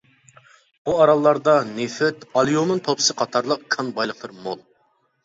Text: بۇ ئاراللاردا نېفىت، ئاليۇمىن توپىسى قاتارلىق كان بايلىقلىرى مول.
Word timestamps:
بۇ 0.87 0.93
ئاراللاردا 1.01 1.53
نېفىت، 1.67 2.25
ئاليۇمىن 2.39 2.81
توپىسى 2.87 3.17
قاتارلىق 3.21 3.63
كان 3.77 3.93
بايلىقلىرى 3.99 4.39
مول. 4.49 4.59